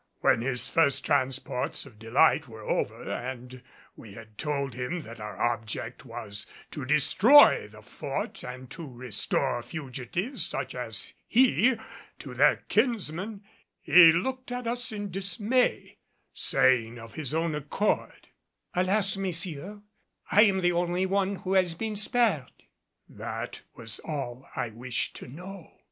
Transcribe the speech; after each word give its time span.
When 0.21 0.41
his 0.41 0.67
first 0.67 1.05
transports 1.05 1.85
of 1.85 1.99
delight 1.99 2.47
were 2.47 2.63
over 2.63 3.07
and 3.07 3.61
we 3.95 4.13
had 4.13 4.35
told 4.35 4.73
him 4.73 5.03
that 5.03 5.19
our 5.19 5.37
object 5.39 6.05
was 6.05 6.47
to 6.71 6.85
destroy 6.85 7.67
the 7.67 7.83
Fort 7.83 8.41
and 8.43 8.67
to 8.71 8.87
restore 8.91 9.61
fugitives 9.61 10.43
such 10.43 10.73
as 10.73 11.13
he 11.27 11.75
to 12.17 12.33
their 12.33 12.63
kinsmen, 12.67 13.43
he 13.79 14.11
looked 14.11 14.51
at 14.51 14.65
us 14.65 14.91
in 14.91 15.11
dismay, 15.11 15.99
saying 16.33 16.97
of 16.97 17.13
his 17.13 17.35
own 17.35 17.53
accord, 17.53 18.29
"Alas, 18.73 19.15
messieurs, 19.17 19.81
I 20.31 20.41
am 20.41 20.61
the 20.61 20.71
only 20.71 21.05
one 21.05 21.35
who 21.35 21.53
has 21.53 21.75
been 21.75 21.95
spared." 21.95 22.63
That 23.07 23.61
was 23.75 23.99
all 24.03 24.49
I 24.55 24.71
wished 24.71 25.15
to 25.17 25.27
know. 25.27 25.79